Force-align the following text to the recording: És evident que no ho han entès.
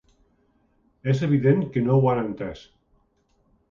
És 1.15 1.23
evident 1.29 1.63
que 1.77 1.87
no 1.91 2.01
ho 2.01 2.13
han 2.15 2.25
entès. 2.27 2.69